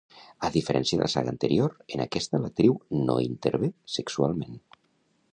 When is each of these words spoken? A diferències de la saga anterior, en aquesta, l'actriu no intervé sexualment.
A 0.47 0.49
diferències 0.53 0.99
de 0.99 1.03
la 1.03 1.09
saga 1.15 1.29
anterior, 1.33 1.75
en 1.97 2.01
aquesta, 2.05 2.39
l'actriu 2.45 2.79
no 3.01 3.19
intervé 3.27 3.69
sexualment. 3.97 4.57